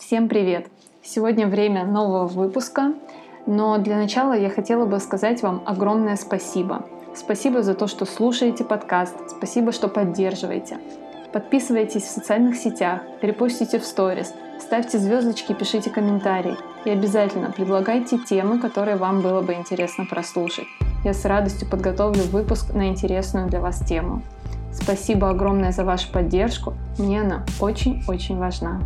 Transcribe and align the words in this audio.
Всем 0.00 0.28
привет! 0.28 0.66
Сегодня 1.02 1.46
время 1.46 1.84
нового 1.84 2.26
выпуска, 2.26 2.94
но 3.46 3.76
для 3.76 3.98
начала 3.98 4.32
я 4.32 4.48
хотела 4.48 4.86
бы 4.86 4.98
сказать 4.98 5.42
вам 5.42 5.62
огромное 5.66 6.16
спасибо. 6.16 6.86
Спасибо 7.14 7.62
за 7.62 7.74
то, 7.74 7.86
что 7.86 8.06
слушаете 8.06 8.64
подкаст, 8.64 9.14
спасибо, 9.28 9.72
что 9.72 9.88
поддерживаете. 9.88 10.78
Подписывайтесь 11.34 12.04
в 12.04 12.10
социальных 12.10 12.56
сетях, 12.56 13.02
перепостите 13.20 13.78
в 13.78 13.84
сторис, 13.84 14.32
ставьте 14.58 14.96
звездочки, 14.98 15.52
пишите 15.52 15.90
комментарии 15.90 16.56
и 16.86 16.90
обязательно 16.90 17.52
предлагайте 17.52 18.16
темы, 18.16 18.58
которые 18.58 18.96
вам 18.96 19.20
было 19.20 19.42
бы 19.42 19.52
интересно 19.52 20.06
прослушать. 20.06 20.66
Я 21.04 21.12
с 21.12 21.26
радостью 21.26 21.68
подготовлю 21.68 22.22
выпуск 22.22 22.72
на 22.72 22.88
интересную 22.88 23.48
для 23.48 23.60
вас 23.60 23.80
тему. 23.80 24.22
Спасибо 24.72 25.28
огромное 25.28 25.72
за 25.72 25.84
вашу 25.84 26.10
поддержку, 26.10 26.72
мне 26.96 27.20
она 27.20 27.44
очень-очень 27.60 28.38
важна. 28.38 28.80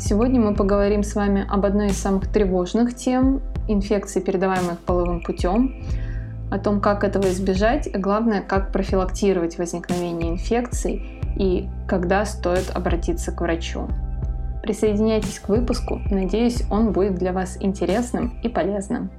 Сегодня 0.00 0.40
мы 0.40 0.54
поговорим 0.54 1.02
с 1.02 1.16
вами 1.16 1.44
об 1.50 1.66
одной 1.66 1.88
из 1.88 1.98
самых 1.98 2.28
тревожных 2.32 2.94
тем– 2.94 3.42
инфекции, 3.68 4.20
передаваемых 4.20 4.78
половым 4.78 5.20
путем, 5.20 5.74
о 6.52 6.58
том, 6.60 6.80
как 6.80 7.02
этого 7.02 7.28
избежать, 7.30 7.92
а 7.92 7.98
главное, 7.98 8.40
как 8.40 8.70
профилактировать 8.70 9.58
возникновение 9.58 10.30
инфекций 10.30 11.20
и 11.36 11.68
когда 11.88 12.24
стоит 12.26 12.70
обратиться 12.72 13.32
к 13.32 13.40
врачу. 13.40 13.88
Присоединяйтесь 14.62 15.40
к 15.40 15.48
выпуску, 15.48 15.98
надеюсь, 16.12 16.62
он 16.70 16.92
будет 16.92 17.16
для 17.16 17.32
вас 17.32 17.58
интересным 17.60 18.40
и 18.44 18.48
полезным. 18.48 19.10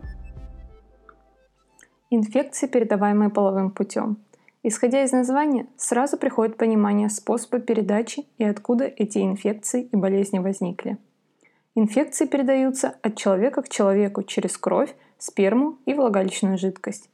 Инфекции, 2.10 2.68
передаваемые 2.68 3.30
половым 3.30 3.72
путем. 3.72 4.18
Исходя 4.62 5.04
из 5.04 5.14
названия, 5.14 5.68
сразу 5.78 6.18
приходит 6.18 6.58
понимание 6.58 7.10
способа 7.10 7.60
передачи 7.60 8.26
и 8.38 8.44
откуда 8.44 8.86
эти 8.86 9.20
инфекции 9.20 9.84
и 9.84 9.96
болезни 9.96 10.40
возникли. 10.40 10.98
Инфекции 11.76 12.26
передаются 12.26 12.96
от 13.02 13.16
человека 13.16 13.62
к 13.62 13.70
человеку 13.70 14.24
через 14.24 14.58
кровь, 14.58 14.94
сперму 15.18 15.78
и 15.86 15.94
влагалищную 15.94 16.58
жидкость. 16.58 17.10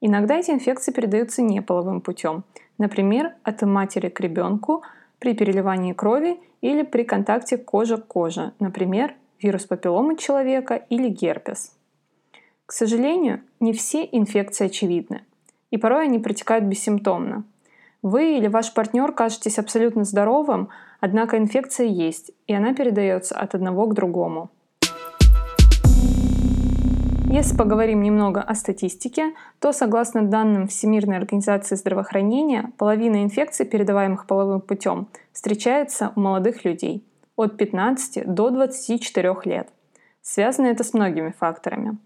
Иногда 0.00 0.36
эти 0.36 0.50
инфекции 0.50 0.92
передаются 0.92 1.42
неполовым 1.42 2.00
путем, 2.00 2.44
например, 2.78 3.34
от 3.42 3.60
матери 3.62 4.08
к 4.08 4.20
ребенку 4.20 4.82
при 5.18 5.34
переливании 5.34 5.92
крови 5.92 6.38
или 6.62 6.82
при 6.82 7.04
контакте 7.04 7.58
кожа 7.58 7.98
к 7.98 8.06
коже, 8.06 8.52
например, 8.58 9.14
вирус 9.40 9.66
папилломы 9.66 10.16
человека 10.16 10.74
или 10.88 11.08
герпес. 11.08 11.76
К 12.64 12.72
сожалению, 12.72 13.42
не 13.60 13.72
все 13.72 14.08
инфекции 14.10 14.66
очевидны, 14.66 15.22
и 15.70 15.78
порой 15.78 16.04
они 16.04 16.18
протекают 16.18 16.64
бессимптомно. 16.64 17.44
Вы 18.02 18.36
или 18.38 18.46
ваш 18.46 18.72
партнер 18.72 19.12
кажетесь 19.12 19.58
абсолютно 19.58 20.04
здоровым, 20.04 20.68
однако 21.00 21.38
инфекция 21.38 21.86
есть, 21.86 22.30
и 22.46 22.54
она 22.54 22.74
передается 22.74 23.36
от 23.36 23.54
одного 23.54 23.86
к 23.86 23.94
другому. 23.94 24.50
Если 27.28 27.56
поговорим 27.56 28.02
немного 28.02 28.40
о 28.40 28.54
статистике, 28.54 29.34
то 29.58 29.72
согласно 29.72 30.22
данным 30.22 30.68
Всемирной 30.68 31.16
организации 31.16 31.74
здравоохранения, 31.74 32.70
половина 32.78 33.24
инфекций, 33.24 33.66
передаваемых 33.66 34.26
половым 34.26 34.60
путем, 34.60 35.08
встречается 35.32 36.12
у 36.14 36.20
молодых 36.20 36.64
людей 36.64 37.04
от 37.34 37.56
15 37.56 38.32
до 38.32 38.50
24 38.50 39.34
лет. 39.44 39.68
Связано 40.22 40.66
это 40.66 40.84
с 40.84 40.94
многими 40.94 41.34
факторами. 41.36 41.98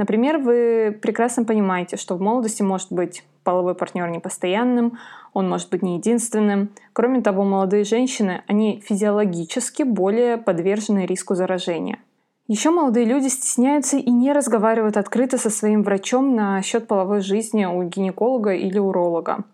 Например, 0.00 0.38
вы 0.38 0.98
прекрасно 1.02 1.44
понимаете, 1.44 1.98
что 1.98 2.14
в 2.14 2.22
молодости 2.22 2.62
может 2.62 2.90
быть 2.90 3.22
половой 3.44 3.74
партнер 3.74 4.08
непостоянным, 4.08 4.98
он 5.34 5.46
может 5.46 5.68
быть 5.68 5.82
не 5.82 5.98
единственным. 5.98 6.70
Кроме 6.94 7.20
того, 7.20 7.44
молодые 7.44 7.84
женщины, 7.84 8.42
они 8.46 8.82
физиологически 8.82 9.82
более 9.82 10.38
подвержены 10.38 11.04
риску 11.04 11.34
заражения– 11.34 11.98
еще 12.48 12.70
молодые 12.70 13.06
люди 13.06 13.28
стесняются 13.28 13.96
и 13.96 14.10
не 14.10 14.32
разговаривают 14.32 14.96
открыто 14.96 15.38
со 15.38 15.50
своим 15.50 15.84
врачом 15.84 16.34
насчет 16.34 16.88
половой 16.88 17.20
жизни 17.20 17.64
у 17.64 17.84
гинеколога 17.84 18.54
или 18.54 18.76
уролога. 18.76 19.44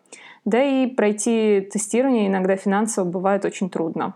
Да 0.46 0.62
и 0.62 0.86
пройти 0.86 1.60
тестирование 1.60 2.26
иногда 2.26 2.56
финансово 2.56 3.04
бывает 3.04 3.44
очень 3.44 3.68
трудно. 3.68 4.14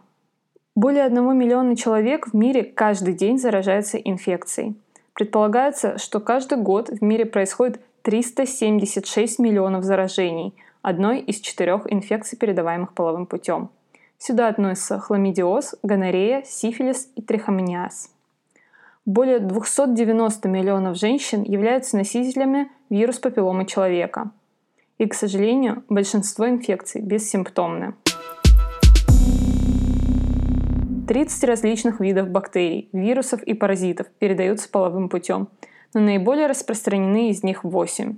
Более 0.74 1.04
1 1.04 1.36
миллиона 1.36 1.76
человек 1.76 2.28
в 2.28 2.34
мире 2.34 2.62
каждый 2.62 3.12
день 3.12 3.38
заражаются 3.38 3.98
инфекцией. 3.98 4.76
Предполагается, 5.14 5.98
что 5.98 6.20
каждый 6.20 6.58
год 6.58 6.88
в 6.88 7.02
мире 7.02 7.26
происходит 7.26 7.80
376 8.02 9.38
миллионов 9.38 9.84
заражений, 9.84 10.54
одной 10.82 11.20
из 11.20 11.40
четырех 11.40 11.90
инфекций, 11.92 12.38
передаваемых 12.38 12.94
половым 12.94 13.26
путем. 13.26 13.70
Сюда 14.18 14.48
относятся 14.48 14.98
хламидиоз, 14.98 15.76
гонорея, 15.82 16.42
сифилис 16.44 17.10
и 17.16 17.22
трихомониаз. 17.22 18.10
Более 19.06 19.38
290 19.40 20.48
миллионов 20.48 20.96
женщин 20.96 21.42
являются 21.42 21.96
носителями 21.96 22.70
вирус 22.90 23.18
папилломы 23.18 23.64
человека. 23.64 24.30
И, 24.98 25.06
к 25.06 25.14
сожалению, 25.14 25.84
большинство 25.88 26.48
инфекций 26.48 27.00
бессимптомны. 27.00 27.94
30 31.10 31.42
различных 31.42 31.98
видов 31.98 32.28
бактерий, 32.28 32.88
вирусов 32.92 33.42
и 33.42 33.52
паразитов 33.52 34.06
передаются 34.20 34.68
половым 34.68 35.08
путем, 35.08 35.48
но 35.92 35.98
наиболее 35.98 36.46
распространены 36.46 37.30
из 37.30 37.42
них 37.42 37.64
8. 37.64 38.16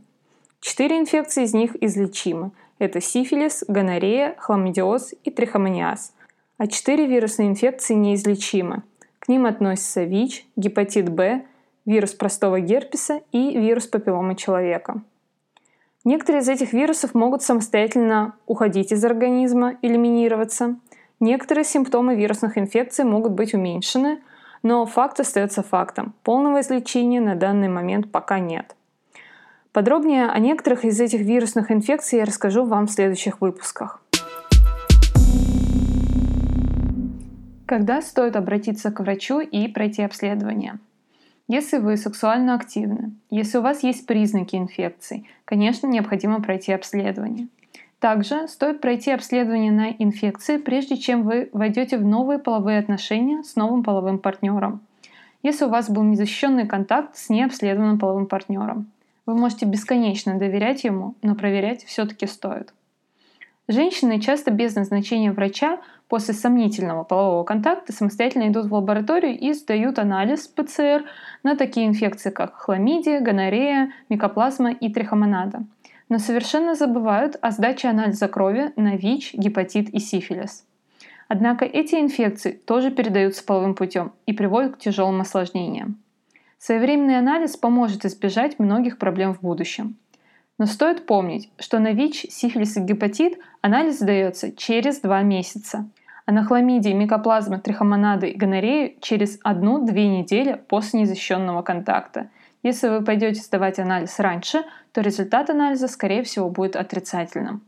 Четыре 0.61 0.99
инфекции 0.99 1.45
из 1.45 1.55
них 1.55 1.75
излечимы. 1.83 2.51
Это 2.79 3.01
сифилис, 3.01 3.65
гонорея, 3.67 4.35
хламидиоз 4.37 5.15
и 5.25 5.31
трихомониаз. 5.31 6.13
А 6.59 6.67
четыре 6.67 7.07
вирусные 7.07 7.49
инфекции 7.49 7.95
неизлечимы. 7.95 8.83
К 9.21 9.29
ним 9.29 9.47
относятся 9.47 10.05
ВИЧ, 10.05 10.45
гепатит 10.57 11.09
Б, 11.09 11.47
вирус 11.87 12.13
простого 12.13 12.61
герпеса 12.61 13.23
и 13.33 13.59
вирус 13.59 13.87
папилломы 13.87 14.35
человека. 14.35 15.01
Некоторые 16.05 16.43
из 16.43 16.49
этих 16.51 16.75
вирусов 16.75 17.15
могут 17.15 17.41
самостоятельно 17.41 18.37
уходить 18.45 18.93
из 18.93 19.03
организма, 19.03 19.79
элиминироваться. 19.81 20.77
Некоторые 21.23 21.65
симптомы 21.65 22.17
вирусных 22.17 22.59
инфекций 22.59 23.05
могут 23.05 23.31
быть 23.31 23.55
уменьшены, 23.55 24.19
но 24.65 24.85
факт 24.87 25.21
остается 25.21 25.63
фактом. 25.63 26.15
Полного 26.25 26.63
излечения 26.63 27.21
на 27.21 27.37
данный 27.37 27.69
момент 27.69 28.11
пока 28.11 28.41
нет. 28.41 28.75
Подробнее 29.71 30.27
о 30.27 30.37
некоторых 30.41 30.85
из 30.85 31.01
этих 31.01 31.21
вирусных 31.21 31.71
инфекций 31.71 32.19
я 32.19 32.25
расскажу 32.25 32.65
вам 32.65 32.89
в 32.89 32.91
следующих 32.91 33.41
выпусках. 33.41 34.03
Когда 37.67 38.03
стоит 38.03 38.35
обратиться 38.35 38.91
к 38.91 38.99
врачу 38.99 39.39
и 39.39 39.69
пройти 39.69 40.03
обследование? 40.03 40.81
Если 41.47 41.79
вы 41.79 41.99
сексуально 41.99 42.57
активны, 42.57 43.13
если 43.31 43.59
у 43.59 43.63
вас 43.63 43.85
есть 43.85 44.07
признаки 44.07 44.57
инфекции, 44.57 45.25
конечно, 45.45 45.87
необходимо 45.87 46.43
пройти 46.43 46.73
обследование. 46.73 47.47
Также 48.03 48.49
стоит 48.49 48.81
пройти 48.81 49.13
обследование 49.13 49.71
на 49.71 49.91
инфекции, 49.91 50.57
прежде 50.57 50.97
чем 50.97 51.23
вы 51.23 51.49
войдете 51.53 51.99
в 51.99 52.05
новые 52.05 52.41
половые 52.41 52.81
отношения 52.81 53.45
с 53.45 53.55
новым 53.55 53.85
половым 53.85 54.19
партнером. 54.19 54.81
Если 55.45 55.67
у 55.67 55.69
вас 55.69 55.89
был 55.89 56.03
незащищенный 56.03 56.67
контакт 56.67 57.17
с 57.17 57.29
необследованным 57.29 58.01
половым 58.01 58.27
партнером. 58.27 58.91
Вы 59.25 59.37
можете 59.37 59.67
бесконечно 59.67 60.37
доверять 60.37 60.83
ему, 60.83 61.15
но 61.23 61.37
проверять 61.37 61.85
все-таки 61.85 62.27
стоит. 62.27 62.75
Женщины 63.69 64.21
часто 64.21 64.51
без 64.51 64.75
назначения 64.75 65.31
врача 65.31 65.79
после 66.09 66.35
сомнительного 66.35 67.05
полового 67.05 67.45
контакта 67.45 67.93
самостоятельно 67.93 68.49
идут 68.49 68.67
в 68.67 68.75
лабораторию 68.75 69.39
и 69.39 69.53
сдают 69.53 70.01
анализ 70.01 70.49
ПЦР 70.49 71.05
на 71.45 71.55
такие 71.55 71.87
инфекции, 71.87 72.31
как 72.31 72.57
хламидия, 72.57 73.21
гонорея, 73.21 73.93
микоплазма 74.09 74.73
и 74.73 74.93
трихомонада. 74.93 75.63
Но 76.13 76.19
совершенно 76.19 76.75
забывают 76.75 77.39
о 77.41 77.53
сдаче 77.53 77.89
анализа 77.89 78.29
крови 78.29 78.71
на 78.77 78.97
ВИЧ, 78.97 79.33
гепатит 79.33 79.89
и 79.89 79.99
сифилис. 79.99 80.67
Однако 81.27 81.65
эти 81.65 81.95
инфекции 81.95 82.53
тоже 82.53 82.91
передаются 82.91 83.43
половым 83.43 83.75
путем 83.75 84.13
и 84.27 84.35
приводят 84.35 84.77
к 84.77 84.79
тяжелым 84.79 85.23
осложнениям. 85.23 85.97
Своевременный 86.59 87.17
анализ 87.17 87.57
поможет 87.57 88.05
избежать 88.05 88.59
многих 88.59 88.99
проблем 88.99 89.33
в 89.33 89.41
будущем. 89.41 89.97
Но 90.59 90.67
стоит 90.67 91.07
помнить, 91.07 91.51
что 91.59 91.79
на 91.79 91.93
ВИЧ, 91.93 92.27
сифилис 92.29 92.77
и 92.77 92.81
гепатит 92.81 93.39
анализ 93.63 93.99
сдается 93.99 94.53
через 94.53 95.01
2 95.01 95.23
месяца– 95.23 95.89
а 96.25 96.33
на 96.33 96.45
хламидии, 96.45 96.91
микоплазмы, 96.91 97.59
трихомонады 97.59 98.31
и 98.31 98.37
гонорею 98.37 98.95
через 99.01 99.41
1-2 99.43 99.93
недели 99.93 100.61
после 100.69 101.01
незащищенного 101.01 101.63
контакта. 101.63 102.31
Если 102.63 102.89
вы 102.89 103.03
пойдете 103.03 103.41
сдавать 103.41 103.81
анализ 103.81 104.21
раньше, 104.21 104.63
то 104.93 105.01
результат 105.01 105.51
анализа, 105.51 105.89
скорее 105.89 106.23
всего, 106.23 106.49
будет 106.49 106.77
отрицательным. 106.77 107.63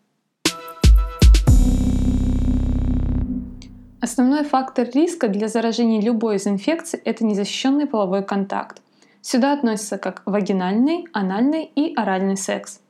Основной 4.00 4.44
фактор 4.44 4.86
риска 4.94 5.28
для 5.28 5.48
заражения 5.48 6.00
любой 6.00 6.36
из 6.36 6.46
инфекций– 6.46 7.00
это 7.04 7.24
незащищенный 7.24 7.86
половой 7.86 8.22
контакт. 8.22 8.82
Сюда 9.20 9.52
относятся 9.54 9.98
как 9.98 10.22
вагинальный, 10.26 11.08
анальный 11.12 11.64
и 11.64 11.94
оральный 11.96 12.36
секс. 12.36 12.80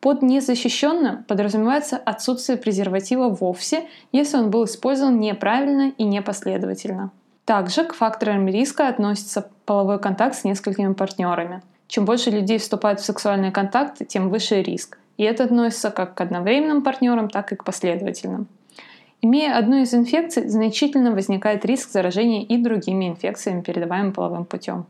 Под 0.00 0.20
незащищенным 0.20 1.24
подразумевается 1.24 1.96
отсутствие 1.96 2.58
презерватива 2.58 3.28
вовсе, 3.28 3.88
если 4.12 4.36
он 4.36 4.50
был 4.50 4.64
использован 4.64 5.18
неправильно 5.18 5.92
и 5.96 6.04
непоследовательно. 6.04 7.10
Также 7.48 7.84
к 7.84 7.94
факторам 7.94 8.46
риска 8.46 8.88
относится 8.88 9.48
половой 9.64 9.98
контакт 9.98 10.34
с 10.34 10.44
несколькими 10.44 10.92
партнерами. 10.92 11.62
Чем 11.86 12.04
больше 12.04 12.28
людей 12.30 12.58
вступают 12.58 13.00
в 13.00 13.06
сексуальные 13.06 13.52
контакты, 13.52 14.04
тем 14.04 14.28
выше 14.28 14.60
риск. 14.60 14.98
И 15.16 15.22
это 15.22 15.44
относится 15.44 15.90
как 15.90 16.14
к 16.14 16.20
одновременным 16.20 16.82
партнерам, 16.82 17.30
так 17.30 17.50
и 17.52 17.56
к 17.56 17.64
последовательным. 17.64 18.48
Имея 19.22 19.56
одну 19.56 19.80
из 19.80 19.94
инфекций, 19.94 20.46
значительно 20.46 21.12
возникает 21.12 21.64
риск 21.64 21.88
заражения 21.88 22.44
и 22.44 22.58
другими 22.58 23.08
инфекциями, 23.08 23.62
передаваемыми 23.62 24.12
половым 24.12 24.44
путем. 24.44 24.84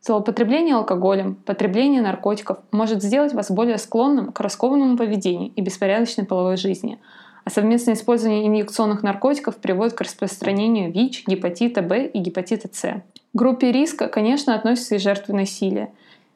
Злоупотребление 0.00 0.76
алкоголем, 0.76 1.34
потребление 1.34 2.02
наркотиков 2.02 2.58
может 2.70 3.02
сделать 3.02 3.34
вас 3.34 3.50
более 3.50 3.78
склонным 3.78 4.30
к 4.30 4.38
раскованному 4.38 4.96
поведению 4.96 5.50
и 5.56 5.60
беспорядочной 5.60 6.24
половой 6.24 6.56
жизни, 6.56 7.00
а 7.46 7.50
совместное 7.50 7.94
использование 7.94 8.48
инъекционных 8.48 9.04
наркотиков 9.04 9.56
приводит 9.58 9.94
к 9.94 10.00
распространению 10.00 10.92
ВИЧ, 10.92 11.28
гепатита 11.28 11.80
В 11.80 11.96
и 11.96 12.18
гепатита 12.18 12.68
С. 12.72 12.82
К 12.82 13.02
группе 13.32 13.70
риска, 13.70 14.08
конечно, 14.08 14.56
относятся 14.56 14.96
и 14.96 14.98
жертвы 14.98 15.32
насилия. 15.32 15.92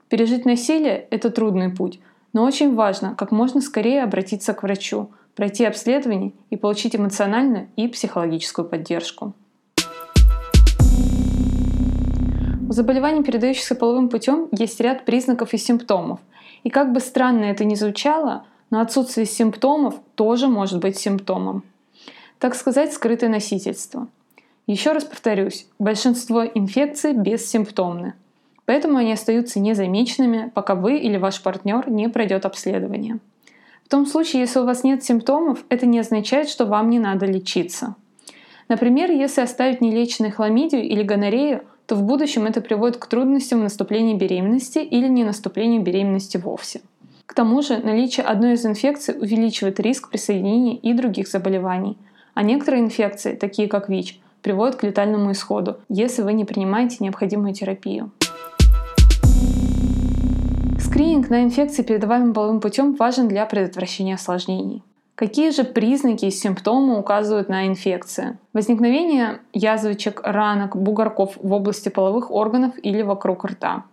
Пережить 0.08 0.44
насилие– 0.44 1.08
это 1.10 1.30
трудный 1.30 1.68
путь, 1.68 1.98
но 2.32 2.44
очень 2.44 2.76
важно 2.76 3.16
как 3.16 3.32
можно 3.32 3.60
скорее 3.60 4.04
обратиться 4.04 4.54
к 4.54 4.62
врачу, 4.62 5.10
пройти 5.34 5.64
обследование 5.64 6.30
и 6.48 6.56
получить 6.56 6.94
эмоциональную 6.94 7.66
и 7.74 7.88
психологическую 7.88 8.68
поддержку. 8.68 9.34
У 12.68 12.72
заболеваний, 12.72 13.24
передающихся 13.24 13.74
половым 13.74 14.10
путем, 14.10 14.46
есть 14.52 14.80
ряд 14.80 15.04
признаков 15.04 15.54
и 15.54 15.58
симптомов. 15.58 16.20
И 16.62 16.70
как 16.70 16.92
бы 16.92 17.00
странно 17.00 17.46
это 17.46 17.64
ни 17.64 17.74
звучало, 17.74 18.44
но 18.70 18.80
отсутствие 18.80 19.26
симптомов 19.26 19.96
тоже 20.14 20.48
может 20.48 20.78
быть 20.78 20.96
симптомом. 20.96 21.62
Так 22.38 22.54
сказать, 22.54 22.92
скрытое 22.92 23.28
носительство. 23.28 24.08
Еще 24.66 24.92
раз 24.92 25.04
повторюсь, 25.04 25.66
большинство 25.78 26.44
инфекций 26.44 27.12
бессимптомны. 27.12 28.14
Поэтому 28.64 28.98
они 28.98 29.12
остаются 29.12 29.58
незамеченными, 29.58 30.50
пока 30.54 30.76
вы 30.76 30.98
или 30.98 31.16
ваш 31.16 31.42
партнер 31.42 31.90
не 31.90 32.08
пройдет 32.08 32.46
обследование. 32.46 33.18
В 33.84 33.88
том 33.88 34.06
случае, 34.06 34.42
если 34.42 34.60
у 34.60 34.64
вас 34.64 34.84
нет 34.84 35.02
симптомов, 35.02 35.64
это 35.68 35.86
не 35.86 35.98
означает, 35.98 36.48
что 36.48 36.66
вам 36.66 36.90
не 36.90 37.00
надо 37.00 37.26
лечиться. 37.26 37.96
Например, 38.68 39.10
если 39.10 39.40
оставить 39.40 39.80
нелеченной 39.80 40.30
хламидию 40.30 40.84
или 40.84 41.02
гонорею, 41.02 41.64
то 41.86 41.96
в 41.96 42.04
будущем 42.04 42.46
это 42.46 42.60
приводит 42.60 42.98
к 42.98 43.06
трудностям 43.06 43.58
в 43.58 43.64
наступлении 43.64 44.14
беременности 44.14 44.78
или 44.78 45.08
не 45.08 45.24
наступлению 45.24 45.82
беременности 45.82 46.36
вовсе. 46.36 46.80
К 47.30 47.34
тому 47.34 47.62
же 47.62 47.78
наличие 47.78 48.26
одной 48.26 48.54
из 48.54 48.66
инфекций 48.66 49.14
увеличивает 49.16 49.78
риск 49.78 50.10
присоединения 50.10 50.74
и 50.74 50.92
других 50.92 51.28
заболеваний, 51.28 51.96
а 52.34 52.42
некоторые 52.42 52.82
инфекции, 52.82 53.36
такие 53.36 53.68
как 53.68 53.88
ВИЧ, 53.88 54.20
приводят 54.42 54.74
к 54.74 54.82
летальному 54.82 55.30
исходу, 55.30 55.78
если 55.88 56.22
вы 56.22 56.32
не 56.32 56.44
принимаете 56.44 56.96
необходимую 56.98 57.54
терапию. 57.54 58.10
Скрининг 60.80 61.30
на 61.30 61.44
инфекции, 61.44 61.84
передаваемые 61.84 62.34
половым 62.34 62.60
путем, 62.60 62.96
важен 62.96 63.28
для 63.28 63.46
предотвращения 63.46 64.16
осложнений. 64.16 64.82
Какие 65.14 65.50
же 65.50 65.62
признаки 65.62 66.24
и 66.24 66.30
симптомы 66.32 66.98
указывают 66.98 67.48
на 67.48 67.68
инфекции? 67.68 68.38
Возникновение 68.52 69.38
язвочек, 69.52 70.20
ранок, 70.24 70.74
бугорков 70.74 71.36
в 71.40 71.52
области 71.52 71.90
половых 71.90 72.32
органов 72.32 72.74
или 72.82 73.02
вокруг 73.02 73.44
рта. 73.44 73.84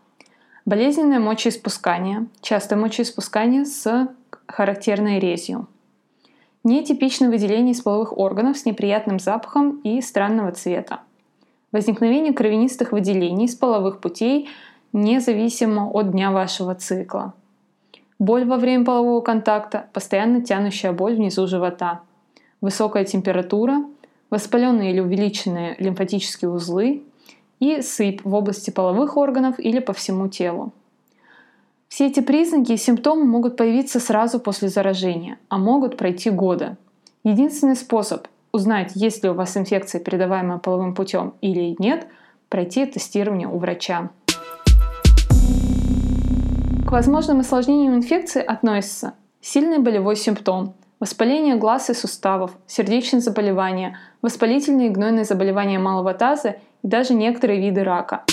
Болезненное 0.67 1.19
мочеиспускание, 1.19 2.27
частое 2.41 2.77
мочеиспускание 2.77 3.63
с 3.63 4.09
характерной 4.47 5.17
резью. 5.17 5.65
Нетипичное 6.65 7.29
выделение 7.29 7.71
из 7.71 7.81
половых 7.81 8.17
органов 8.17 8.57
с 8.57 8.65
неприятным 8.65 9.17
запахом 9.17 9.79
и 9.85 10.01
странного 10.01 10.51
цвета. 10.51 10.99
Возникновение 11.71 12.33
кровянистых 12.33 12.91
выделений 12.91 13.45
из 13.45 13.55
половых 13.55 14.01
путей 14.01 14.49
независимо 14.91 15.89
от 15.89 16.11
дня 16.11 16.31
вашего 16.31 16.75
цикла 16.75 17.33
боль 18.19 18.43
во 18.43 18.57
время 18.57 18.83
полового 18.83 19.21
контакта, 19.21 19.87
постоянно 19.93 20.41
тянущая 20.41 20.91
боль 20.91 21.15
внизу 21.15 21.47
живота, 21.47 22.01
высокая 22.59 23.05
температура, 23.05 23.85
воспаленные 24.29 24.91
или 24.91 24.99
увеличенные 24.99 25.77
лимфатические 25.79 26.51
узлы 26.51 27.03
и 27.59 27.81
сыпь 27.81 28.21
в 28.23 28.33
области 28.33 28.69
половых 28.69 29.17
органов 29.17 29.59
или 29.59 29.79
по 29.79 29.93
всему 29.93 30.27
телу. 30.27 30.73
Все 31.87 32.07
эти 32.07 32.19
признаки 32.19 32.73
и 32.73 32.77
симптомы 32.77 33.25
могут 33.25 33.55
появиться 33.55 33.99
сразу 33.99 34.39
после 34.39 34.67
заражения, 34.67 35.39
а 35.49 35.57
могут 35.57 35.97
пройти 35.97 36.29
годы. 36.29 36.75
Единственный 37.23 37.75
способ 37.75 38.27
узнать, 38.51 38.91
есть 38.95 39.23
ли 39.23 39.29
у 39.29 39.33
вас 39.33 39.55
инфекция, 39.55 40.01
передаваемая 40.01 40.57
половым 40.57 40.93
путем 40.93 41.33
или 41.41 41.75
нет, 41.79 42.07
пройти 42.49 42.85
тестирование 42.85 43.47
у 43.47 43.57
врача. 43.57 44.09
К 46.87 46.91
возможным 46.91 47.39
осложнениям 47.39 47.95
инфекции 47.95 48.41
относятся 48.41 49.13
сильный 49.41 49.79
болевой 49.79 50.15
симптом, 50.15 50.73
воспаление 50.99 51.55
глаз 51.55 51.89
и 51.89 51.93
суставов, 51.93 52.51
сердечные 52.65 53.21
заболевания, 53.21 53.97
воспалительные 54.21 54.87
и 54.87 54.91
гнойные 54.91 55.25
заболевания 55.25 55.79
малого 55.79 56.13
таза 56.13 56.57
и 56.83 56.87
даже 56.87 57.13
некоторые 57.13 57.59
виды 57.59 57.83
рака. 57.83 58.23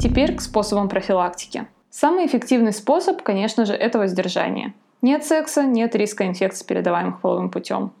Теперь 0.00 0.34
к 0.36 0.40
способам 0.40 0.88
профилактики. 0.88 1.66
Самый 1.90 2.26
эффективный 2.26 2.72
способ, 2.72 3.22
конечно 3.22 3.64
же, 3.64 3.74
это 3.74 3.98
воздержание. 3.98 4.74
Нет 5.02 5.24
секса, 5.24 5.64
нет 5.64 5.94
риска 5.94 6.26
инфекций, 6.26 6.66
передаваемых 6.66 7.20
половым 7.20 7.50
путем. 7.50 7.92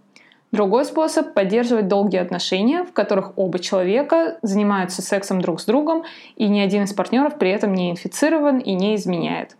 Другой 0.50 0.86
способ– 0.86 1.32
поддерживать 1.34 1.88
долгие 1.88 2.20
отношения, 2.20 2.82
в 2.84 2.92
которых 2.92 3.32
оба 3.36 3.58
человека 3.58 4.38
занимаются 4.40 5.02
сексом 5.02 5.42
друг 5.42 5.60
с 5.60 5.66
другом, 5.66 6.04
и 6.36 6.48
ни 6.48 6.58
один 6.60 6.84
из 6.84 6.94
партнеров 6.94 7.38
при 7.38 7.50
этом 7.50 7.74
не 7.74 7.90
инфицирован 7.90 8.58
и 8.58 8.72
не 8.72 8.94
изменяет. 8.94 9.56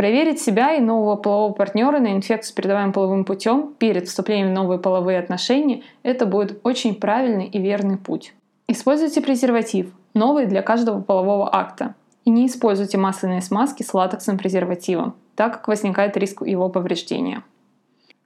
Проверить 0.00 0.40
себя 0.40 0.76
и 0.76 0.80
нового 0.80 1.16
полового 1.16 1.52
партнера 1.52 1.98
на 1.98 2.14
инфекцию, 2.14 2.56
передаваемую 2.56 2.94
половым 2.94 3.26
путем, 3.26 3.74
перед 3.76 4.08
вступлением 4.08 4.48
в 4.48 4.54
новые 4.54 4.78
половые 4.78 5.18
отношения– 5.18 5.82
это 6.02 6.24
будет 6.24 6.58
очень 6.64 6.94
правильный 6.94 7.44
и 7.44 7.58
верный 7.58 7.98
путь. 7.98 8.32
Используйте 8.66 9.20
презерватив, 9.20 9.92
новый 10.14 10.46
для 10.46 10.62
каждого 10.62 11.02
полового 11.02 11.54
акта. 11.54 11.94
И 12.24 12.30
не 12.30 12.46
используйте 12.46 12.96
масляные 12.96 13.42
смазки 13.42 13.82
с 13.82 13.92
латексным 13.92 14.38
презервативом, 14.38 15.16
так 15.36 15.52
как 15.52 15.68
возникает 15.68 16.16
риск 16.16 16.40
его 16.46 16.70
повреждения. 16.70 17.42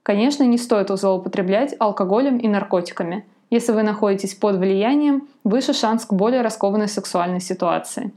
Конечно, 0.04 0.44
не 0.44 0.58
стоит 0.58 0.90
злоупотреблять 0.90 1.74
алкоголем 1.80 2.36
и 2.36 2.46
наркотиками. 2.46 3.26
Если 3.50 3.72
вы 3.72 3.82
находитесь 3.82 4.36
под 4.36 4.58
влиянием, 4.58 5.26
выше 5.42 5.72
шанс 5.72 6.06
к 6.06 6.12
более 6.12 6.42
раскованной 6.42 6.86
сексуальной 6.86 7.40
ситуации. 7.40 8.12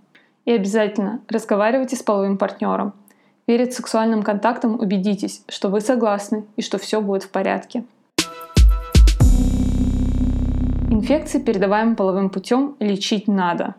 И 0.46 0.52
обязательно 0.52 1.22
разговаривайте 1.28 1.96
с 1.96 2.04
половым 2.04 2.38
партнером. 2.38 2.94
Перед 3.48 3.74
сексуальным 3.74 4.24
контактом 4.24 4.78
убедитесь, 4.78 5.42
что 5.48 5.70
вы 5.70 5.80
согласны 5.80 6.44
и 6.58 6.62
что 6.62 6.78
все 6.78 7.00
будет 7.00 7.24
в 7.24 7.30
порядке. 7.30 7.86
Инфекции, 10.92 11.40
передаваемые 11.40 11.96
половым 11.96 12.30
путем, 12.30 12.76
лечить 12.82 13.30
надо. 13.30 13.76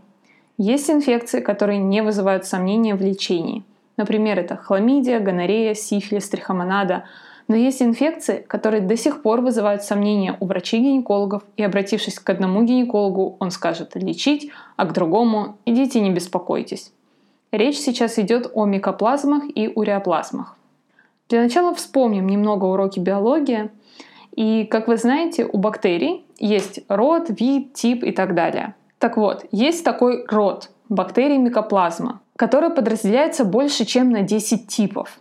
Есть 0.56 0.88
инфекции, 0.88 1.40
которые 1.40 1.78
не 1.78 2.02
вызывают 2.02 2.46
сомнения 2.46 2.94
в 2.94 3.02
лечении. 3.02 3.62
Например, 3.98 4.38
это 4.38 4.56
хламидия, 4.56 5.20
гонорея, 5.20 5.75
сифилис, 5.75 6.30
трихомонада– 6.30 7.04
но 7.48 7.56
есть 7.56 7.80
инфекции, 7.80 8.44
которые 8.46 8.82
до 8.82 8.94
сих 8.94 9.22
пор 9.22 9.40
вызывают 9.40 9.82
сомнения 9.82 10.37
у 10.38 10.44
врачей-гинекологов, 10.44 11.42
и 11.56 11.62
обратившись 11.62 12.18
к 12.18 12.28
одному 12.28 12.62
гинекологу, 12.62 13.37
он 13.40 13.50
скажет 13.50 13.96
лечить, 13.96 14.50
а 14.76 14.84
к 14.84 14.92
другому 14.92 15.56
идите 15.64 16.00
не 16.00 16.10
беспокойтесь. 16.10 16.92
Речь 17.50 17.78
сейчас 17.78 18.19
идет 18.19 18.50
о 18.52 18.67
микоплазмах 18.67 19.45
и 19.55 19.69
уреоплазмах. 19.75 20.57
Для 21.28 21.43
начала 21.43 21.75
вспомним 21.75 22.26
немного 22.26 22.67
уроки 22.67 22.99
биологии. 22.99 23.71
И, 24.35 24.64
как 24.64 24.87
вы 24.88 24.97
знаете, 24.97 25.47
у 25.50 25.59
бактерий 25.59 26.26
есть 26.38 26.81
род, 26.88 27.26
вид, 27.28 27.73
тип 27.73 28.05
и 28.05 28.12
так 28.12 28.35
далее. 28.35 28.75
Так 28.99 29.17
вот, 29.17 29.47
есть 29.50 29.85
такой 29.85 30.25
род 30.26 30.71
бактерий 30.88 31.38
микоплазма, 31.38 32.21
который 32.37 32.71
подразделяется 32.71 33.45
больше, 33.45 33.85
чем 33.85 34.11
на 34.11 34.23
10 34.23 34.67
типов. 34.69 35.19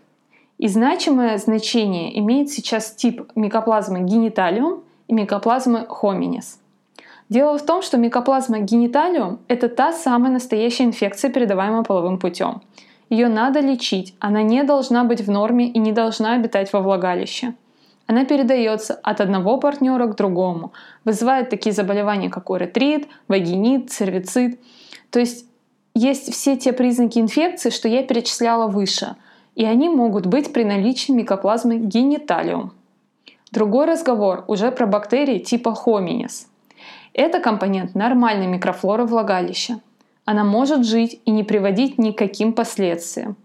И 0.57 0.67
значимое 0.67 1.37
значение 1.37 2.17
имеет 2.19 2.49
сейчас 2.49 2.91
тип 2.91 3.21
микоплазмы 3.35 4.01
гениталиум 4.01 4.83
и 5.07 5.13
микоплазмы 5.13 5.85
хоминис. 5.87 6.59
Дело 7.29 7.57
в 7.57 7.65
том, 7.65 7.81
что 7.81 7.97
микоплазма 7.97 8.59
гениталиум– 8.59 9.39
это 9.47 9.67
та 9.67 9.91
самая 9.91 10.31
настоящая 10.31 10.85
инфекция, 10.85 11.31
передаваемая 11.31 11.83
половым 11.83 12.19
путем. 12.19 12.61
Ее 13.09 13.27
надо 13.27 13.59
лечить, 13.59 14.15
она 14.19 14.41
не 14.41 14.63
должна 14.63 15.03
быть 15.03 15.21
в 15.21 15.29
норме 15.29 15.67
и 15.67 15.79
не 15.79 15.91
должна 15.91 16.33
обитать 16.33 16.71
во 16.73 16.81
влагалище. 16.81 17.53
Она 18.05 18.25
передается 18.25 18.93
от 18.93 19.19
одного 19.19 19.57
партнера 19.57 20.07
к 20.07 20.15
другому, 20.15 20.71
вызывает 21.03 21.49
такие 21.49 21.73
заболевания, 21.73 22.29
как 22.29 22.49
уретрит, 22.49 23.07
вагинит, 23.27 23.91
цервицит. 23.91 24.59
То 25.09 25.19
есть 25.19 25.45
есть 25.93 26.33
все 26.33 26.55
те 26.55 26.71
признаки 26.71 27.19
инфекции, 27.19 27.69
что 27.69 27.87
я 27.87 28.03
перечисляла 28.03 28.67
выше– 28.67 29.15
и 29.57 29.65
они 29.65 29.89
могут 29.89 30.27
быть 30.27 30.53
при 30.53 30.63
наличии 30.63 31.11
микоплазмы 31.11 31.77
гениталиум. 31.77 32.73
Другой 33.51 33.87
разговор 33.87 34.45
уже 34.47 34.71
про 34.71 34.85
бактерии 34.85 35.39
типа 35.39 35.73
хоминис. 35.73 36.47
Это 37.17 37.39
компонент 37.39 37.95
нормальной 37.95 38.45
микрофлоры 38.45 39.03
влагалища. 39.03 39.79
Она 40.25 40.43
может 40.43 40.85
жить 40.85 41.19
и 41.25 41.31
не 41.31 41.43
приводить 41.43 41.97
ни 41.97 42.11
к 42.11 42.17
каким 42.17 42.53
последствиям. 42.53 43.35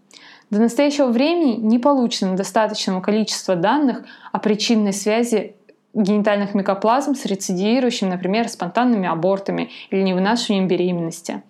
До 0.50 0.61
настоящего 0.61 1.07
времени 1.07 1.57
не 1.57 1.79
получено 1.79 2.37
достаточного 2.37 3.00
количества 3.00 3.57
данных 3.57 4.05
о 4.31 4.41
причинной 4.41 4.93
связи 4.93 5.57
генитальных 5.95 6.52
микоплазм 6.52 7.14
с 7.14 7.25
рецидирующим, 7.25 8.11
например, 8.11 8.50
спонтанными 8.50 9.09
абортами 9.09 9.71
или 9.88 10.02
невынашиванием 10.02 10.69
беременности. 10.69 11.43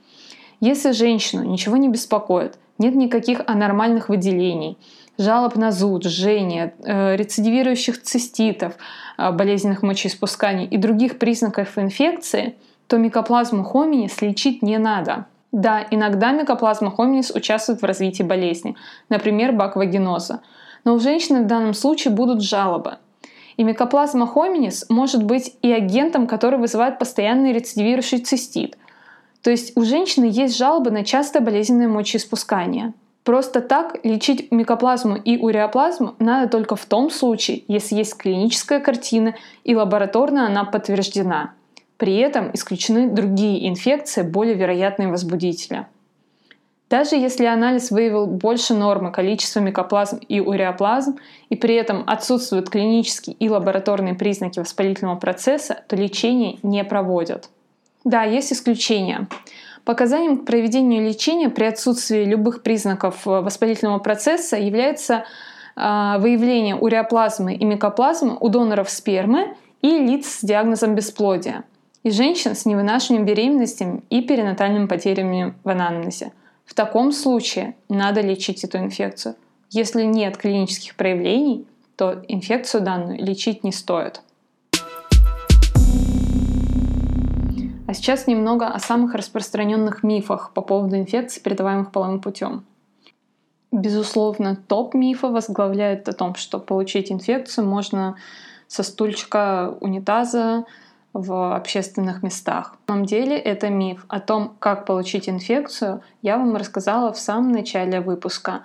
Если 0.60 0.92
женщину 0.92 1.42
ничего 1.42 1.76
не 1.76 1.88
беспокоит, 1.88 2.56
нет 2.78 2.94
никаких 2.94 3.40
анормальных 3.46 4.08
выделений, 4.08 4.78
жалоб 5.18 5.56
на 5.56 5.70
зуд, 5.70 6.04
жжение, 6.04 6.74
э, 6.84 7.16
рецидивирующих 7.16 8.02
циститов, 8.02 8.74
э, 9.18 9.30
болезненных 9.32 9.82
мочеиспусканий 9.82 10.66
и 10.66 10.76
других 10.76 11.18
признаков 11.18 11.78
инфекции, 11.78 12.56
то 12.86 12.98
микоплазму 12.98 13.64
хоминис 13.64 14.20
лечить 14.20 14.62
не 14.62 14.78
надо. 14.78 15.26
Да, 15.52 15.86
иногда 15.90 16.32
микоплазма 16.32 16.90
хоминис 16.90 17.30
участвует 17.30 17.82
в 17.82 17.84
развитии 17.84 18.22
болезни, 18.22 18.74
например, 19.10 19.52
баквагеноза. 19.52 20.40
Но 20.84 20.94
у 20.94 20.98
женщины 20.98 21.42
в 21.42 21.46
данном 21.46 21.74
случае 21.74 22.12
будут 22.14 22.42
жалобы. 22.42 22.96
И 23.58 23.64
микоплазма 23.64 24.26
хоминис 24.26 24.86
может 24.88 25.22
быть 25.22 25.54
и 25.60 25.70
агентом, 25.70 26.26
который 26.26 26.58
вызывает 26.58 26.98
постоянный 26.98 27.52
рецидивирующий 27.52 28.18
цистит. 28.18 28.78
То 29.42 29.50
есть 29.50 29.76
у 29.76 29.82
женщины 29.82 30.26
есть 30.26 30.56
жалобы 30.56 30.90
на 30.90 31.04
частое 31.04 31.42
болезненное 31.42 31.88
мочеиспускание. 31.88 32.94
Просто 33.24 33.60
так 33.60 34.04
лечить 34.04 34.50
микоплазму 34.50 35.16
и 35.16 35.36
уреоплазму 35.36 36.14
надо 36.18 36.48
только 36.48 36.74
в 36.74 36.84
том 36.86 37.10
случае, 37.10 37.62
если 37.68 37.96
есть 37.96 38.16
клиническая 38.16 38.80
картина 38.80 39.34
и 39.62 39.76
лабораторно 39.76 40.46
она 40.46 40.64
подтверждена. 40.64 41.54
При 41.98 42.16
этом 42.16 42.50
исключены 42.52 43.08
другие 43.08 43.68
инфекции, 43.68 44.22
более 44.22 44.54
вероятные 44.54 45.08
возбудители. 45.08 45.86
Даже 46.90 47.16
если 47.16 47.46
анализ 47.46 47.90
выявил 47.90 48.26
больше 48.26 48.74
нормы 48.74 49.12
количества 49.12 49.60
микоплазм 49.60 50.18
и 50.28 50.40
уреоплазм, 50.40 51.16
и 51.48 51.56
при 51.56 51.74
этом 51.76 52.04
отсутствуют 52.06 52.70
клинические 52.70 53.34
и 53.36 53.48
лабораторные 53.48 54.14
признаки 54.14 54.58
воспалительного 54.58 55.16
процесса, 55.16 55.84
то 55.88 55.96
лечение 55.96 56.58
не 56.62 56.84
проводят. 56.84 57.48
Да, 58.04 58.24
есть 58.24 58.52
исключения. 58.52 59.28
Показанием 59.84 60.38
к 60.38 60.44
проведению 60.44 61.06
лечения 61.06 61.48
при 61.48 61.64
отсутствии 61.64 62.24
любых 62.24 62.62
признаков 62.62 63.26
э, 63.26 63.40
воспалительного 63.40 63.98
процесса 63.98 64.56
является 64.56 65.24
э, 65.76 66.14
выявление 66.18 66.76
уреоплазмы 66.76 67.54
и 67.54 67.64
микоплазмы 67.64 68.36
у 68.38 68.48
доноров 68.48 68.90
спермы 68.90 69.56
и 69.80 69.98
лиц 69.98 70.38
с 70.38 70.44
диагнозом 70.44 70.94
бесплодия, 70.94 71.64
и 72.04 72.10
женщин 72.10 72.54
с 72.54 72.64
невынашиванием 72.64 73.26
беременности 73.26 74.02
и 74.08 74.22
перинатальными 74.22 74.86
потерями 74.86 75.54
в 75.64 75.68
анамнезе. 75.68 76.32
В 76.64 76.74
таком 76.74 77.10
случае 77.12 77.74
надо 77.88 78.20
лечить 78.20 78.62
эту 78.62 78.78
инфекцию. 78.78 79.34
Если 79.70 80.04
нет 80.04 80.36
клинических 80.36 80.94
проявлений, 80.94 81.66
то 81.96 82.22
инфекцию 82.28 82.82
данную 82.82 83.22
лечить 83.22 83.64
не 83.64 83.72
стоит. 83.72 84.22
А 87.92 87.94
сейчас 87.94 88.26
немного 88.26 88.68
о 88.68 88.78
самых 88.78 89.14
распространенных 89.14 90.02
мифах 90.02 90.52
по 90.54 90.62
поводу 90.62 90.96
инфекций, 90.96 91.42
передаваемых 91.42 91.92
половым 91.92 92.22
путем. 92.22 92.64
Безусловно, 93.70 94.56
топ 94.56 94.94
мифа 94.94 95.28
возглавляет 95.28 96.08
о 96.08 96.14
том, 96.14 96.34
что 96.34 96.58
получить 96.58 97.12
инфекцию 97.12 97.66
можно 97.66 98.16
со 98.66 98.82
стульчика 98.82 99.76
унитаза 99.82 100.64
в 101.12 101.54
общественных 101.54 102.22
местах. 102.22 102.76
На 102.88 102.94
самом 102.94 103.04
деле 103.04 103.36
это 103.36 103.68
миф. 103.68 104.06
О 104.08 104.20
том, 104.20 104.56
как 104.58 104.86
получить 104.86 105.28
инфекцию, 105.28 106.00
я 106.22 106.38
вам 106.38 106.56
рассказала 106.56 107.12
в 107.12 107.18
самом 107.18 107.52
начале 107.52 108.00
выпуска. 108.00 108.62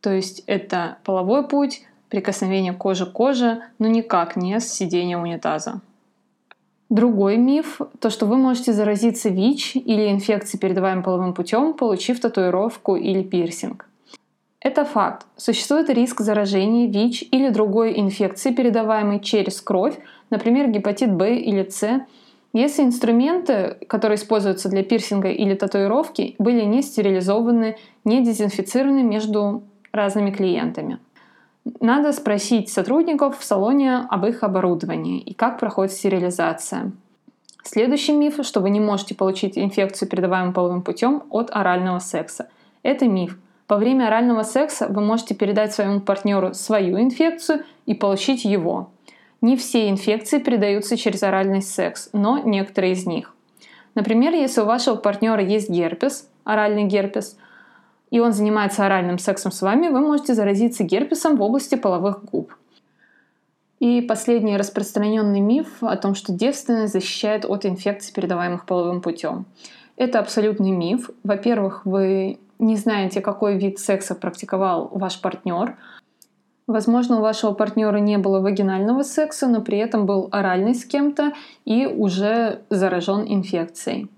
То 0.00 0.10
есть 0.10 0.44
это 0.46 0.96
половой 1.04 1.46
путь, 1.46 1.82
прикосновение 2.08 2.72
кожи 2.72 3.04
к 3.04 3.12
коже, 3.12 3.64
но 3.78 3.86
никак 3.86 4.34
не 4.34 4.58
с 4.60 4.72
сидения 4.72 5.18
унитаза. 5.18 5.82
Другой 6.92 7.38
миф– 7.38 7.80
то, 8.00 8.10
что 8.10 8.26
вы 8.26 8.36
можете 8.36 8.74
заразиться 8.74 9.30
ВИЧ 9.30 9.76
или 9.76 10.10
инфекцией, 10.10 10.60
передаваемой 10.60 11.02
половым 11.02 11.32
путем, 11.32 11.72
получив 11.72 12.20
татуировку 12.20 12.96
или 12.96 13.22
пирсинг. 13.22 13.88
Это 14.60 14.84
факт. 14.84 15.26
Существует 15.38 15.88
риск 15.88 16.20
заражения 16.20 16.86
ВИЧ 16.86 17.28
или 17.30 17.48
другой 17.48 17.98
инфекции, 17.98 18.52
передаваемой 18.52 19.20
через 19.20 19.62
кровь, 19.62 19.98
например, 20.28 20.68
гепатит 20.68 21.08
В 21.08 21.24
или 21.30 21.66
С, 21.66 22.02
если 22.52 22.82
инструменты, 22.82 23.78
которые 23.88 24.16
используются 24.16 24.68
для 24.68 24.82
пирсинга 24.82 25.30
или 25.30 25.54
татуировки, 25.54 26.34
были 26.38 26.60
не 26.60 26.82
стерилизованы, 26.82 27.78
не 28.04 28.22
дезинфицированы 28.22 29.02
между 29.02 29.62
разными 29.92 30.30
клиентами. 30.30 30.98
Надо 31.80 32.12
спросить 32.12 32.70
сотрудников 32.70 33.38
в 33.38 33.44
салоне 33.44 33.98
об 34.10 34.26
их 34.26 34.42
оборудовании 34.42 35.20
и 35.20 35.32
как 35.32 35.60
проходит 35.60 35.92
стерилизация. 35.92 36.92
Следующий 37.62 38.12
миф, 38.12 38.38
что 38.42 38.60
вы 38.60 38.70
не 38.70 38.80
можете 38.80 39.14
получить 39.14 39.56
инфекцию, 39.56 40.08
передаваемую 40.08 40.52
половым 40.52 40.82
путем, 40.82 41.22
от 41.30 41.50
орального 41.52 42.00
секса. 42.00 42.48
Это 42.82 43.06
миф. 43.06 43.38
Во 43.68 43.76
время 43.76 44.08
орального 44.08 44.42
секса 44.42 44.88
вы 44.88 45.00
можете 45.02 45.36
передать 45.36 45.72
своему 45.72 46.00
партнеру 46.00 46.52
свою 46.52 47.00
инфекцию 47.00 47.64
и 47.86 47.94
получить 47.94 48.44
его. 48.44 48.90
Не 49.40 49.56
все 49.56 49.88
инфекции 49.88 50.40
передаются 50.40 50.96
через 50.96 51.22
оральный 51.22 51.62
секс, 51.62 52.10
но 52.12 52.38
некоторые 52.38 52.94
из 52.94 53.06
них. 53.06 53.34
Например, 53.94 54.34
если 54.34 54.62
у 54.62 54.64
вашего 54.64 54.96
партнера 54.96 55.42
есть 55.42 55.70
герпес, 55.70 56.28
оральный 56.44 56.84
герпес– 56.84 57.36
и 58.12 58.20
он 58.20 58.34
занимается 58.34 58.84
оральным 58.84 59.18
сексом 59.18 59.50
с 59.50 59.62
вами, 59.62 59.88
вы 59.88 60.00
можете 60.00 60.34
заразиться 60.34 60.84
герпесом 60.84 61.36
в 61.36 61.42
области 61.42 61.76
половых 61.76 62.22
губ. 62.26 62.54
И 63.80 64.02
последний 64.02 64.58
распространенный 64.58 65.40
миф 65.40 65.82
о 65.82 65.96
том, 65.96 66.14
что 66.14 66.30
девственность 66.30 66.92
защищает 66.92 67.46
от 67.46 67.64
инфекций, 67.64 68.12
передаваемых 68.12 68.66
половым 68.66 69.00
путем. 69.00 69.46
Это 69.96 70.18
абсолютный 70.18 70.72
миф. 70.72 71.08
Во-первых, 71.24 71.86
вы 71.86 72.38
не 72.58 72.76
знаете, 72.76 73.22
какой 73.22 73.56
вид 73.56 73.78
секса 73.78 74.14
практиковал 74.14 74.90
ваш 74.92 75.18
партнер. 75.18 75.78
Возможно, 76.66 77.18
у 77.18 77.22
вашего 77.22 77.52
партнера 77.52 77.96
не 77.96 78.18
было 78.18 78.40
вагинального 78.40 79.04
секса, 79.04 79.48
но 79.48 79.62
при 79.62 79.78
этом 79.78 80.04
был 80.04 80.28
оральный 80.30 80.74
с 80.74 80.84
кем-то 80.84 81.32
и 81.64 81.86
уже 81.86 82.60
заражен 82.68 83.24
инфекцией. 83.26 84.10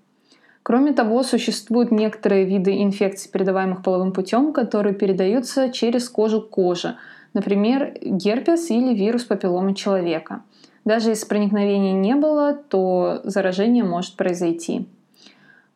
Кроме 0.65 0.95
того, 0.95 1.23
существуют 1.23 1.91
некоторые 1.91 2.47
виды 2.47 2.83
инфекций, 2.83 3.31
передаваемых 3.31 3.83
половым 3.83 4.13
путем, 4.13 4.55
которые 4.55 4.95
передаются 4.95 5.71
через 5.71 6.09
кожу 6.09 6.41
к 6.41 6.49
коже, 6.49 6.97
например, 7.35 7.99
герпес 8.01 8.71
или 8.71 8.95
вирус 8.95 9.25
папилломы 9.25 9.75
человека. 9.75 10.43
Даже 10.87 11.11
если 11.11 11.27
проникновения 11.27 11.93
не 11.93 12.15
было, 12.15 12.55
то 12.55 13.21
заражение 13.25 13.85
может 13.85 14.17
произойти. 14.17 14.89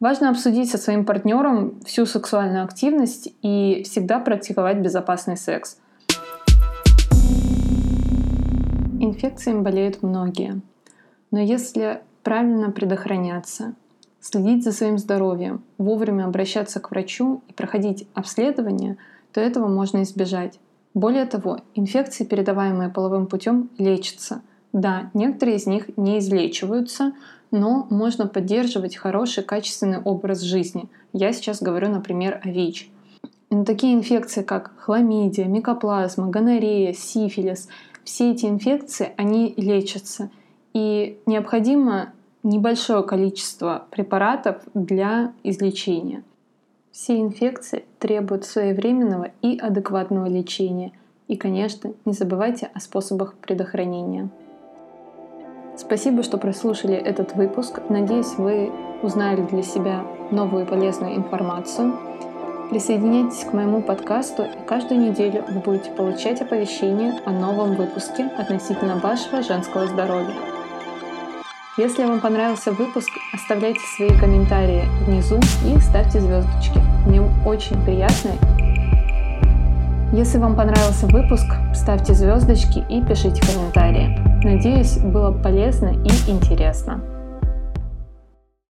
Важно 0.00 0.30
обсудить 0.30 0.70
со 0.70 0.78
своим 0.78 1.04
партнером 1.04 1.78
всю 1.84 2.06
сексуальную 2.06 2.64
активность 2.64 3.28
и 3.42 3.82
всегда 3.84 4.18
практиковать 4.18 4.78
безопасный 4.78 5.36
секс. 5.36 5.78
Инфекциями 8.98 9.60
болеют 9.60 10.02
многие. 10.02 10.62
Но 11.30 11.40
если 11.40 12.00
правильно 12.22 12.70
предохраняться– 12.70 13.74
следить 14.28 14.62
за 14.62 14.72
своим 14.72 14.98
здоровьем, 14.98 15.62
вовремя 15.78 16.24
обращаться 16.24 16.80
к 16.80 16.90
врачу 16.90 17.42
и 17.48 17.52
проходить 17.52 18.06
обследование, 18.14 18.98
то 19.32 19.40
этого 19.40 19.68
можно 19.68 20.02
избежать. 20.02 20.58
Более 20.94 21.24
того, 21.24 21.60
инфекции, 21.74 22.24
передаваемые 22.24 22.90
половым 22.90 23.26
путем, 23.26 23.70
лечатся. 23.78 24.42
Да, 24.72 25.10
некоторые 25.14 25.56
из 25.56 25.66
них 25.66 25.96
не 25.96 26.18
излечиваются, 26.18 27.12
но 27.50 27.86
можно 27.88 28.26
поддерживать 28.26 28.96
хороший, 28.96 29.42
качественный 29.42 30.00
образ 30.00 30.40
жизни. 30.40 30.88
Я 31.12 31.32
сейчас 31.32 31.62
говорю, 31.62 31.88
например, 31.88 32.40
о 32.44 32.50
ВИЧ. 32.50 32.90
Но 33.50 33.64
такие 33.64 33.94
инфекции, 33.94 34.42
как 34.42 34.72
хламидия, 34.78 35.46
микоплазма, 35.46 36.28
гонорея, 36.28 36.92
сифилис, 36.92 37.68
все 38.04 38.32
эти 38.32 38.44
инфекции, 38.44 39.12
они 39.16 39.54
лечатся. 39.56 40.30
И 40.74 41.18
необходимо 41.24 42.12
небольшое 42.48 43.02
количество 43.02 43.84
препаратов 43.90 44.56
для 44.74 45.32
излечения. 45.42 46.22
Все 46.90 47.20
инфекции 47.20 47.84
требуют 47.98 48.44
своевременного 48.44 49.30
и 49.42 49.58
адекватного 49.58 50.26
лечения. 50.26 50.92
И, 51.28 51.36
конечно, 51.36 51.92
не 52.06 52.12
забывайте 52.12 52.70
о 52.72 52.80
способах 52.80 53.34
предохранения. 53.34 54.30
Спасибо, 55.76 56.22
что 56.22 56.38
прослушали 56.38 56.94
этот 56.94 57.36
выпуск. 57.36 57.80
Надеюсь, 57.88 58.34
вы 58.38 58.72
узнали 59.02 59.42
для 59.42 59.62
себя 59.62 60.02
новую 60.30 60.66
полезную 60.66 61.16
информацию. 61.16 61.96
Присоединяйтесь 62.70 63.44
к 63.44 63.52
моему 63.52 63.82
подкасту, 63.82 64.42
и 64.42 64.66
каждую 64.66 65.00
неделю 65.00 65.44
вы 65.48 65.60
будете 65.60 65.90
получать 65.90 66.40
оповещения 66.40 67.20
о 67.24 67.30
новом 67.30 67.76
выпуске 67.76 68.24
относительно 68.24 68.96
вашего 68.96 69.42
женского 69.42 69.86
здоровья. 69.86 70.47
Если 71.78 72.04
вам 72.04 72.20
понравился 72.20 72.72
выпуск, 72.72 73.08
оставляйте 73.32 73.78
свои 73.94 74.10
комментарии 74.18 74.82
внизу 75.06 75.38
и 75.64 75.78
ставьте 75.78 76.18
звездочки. 76.18 76.80
Мне 77.06 77.22
очень 77.46 77.80
приятно. 77.84 78.32
Если 80.12 80.38
вам 80.38 80.56
понравился 80.56 81.06
выпуск, 81.06 81.46
ставьте 81.72 82.14
звездочки 82.14 82.84
и 82.88 83.00
пишите 83.00 83.40
комментарии. 83.46 84.18
Надеюсь, 84.42 84.98
было 84.98 85.30
полезно 85.30 85.90
и 85.90 86.10
интересно. 86.28 87.00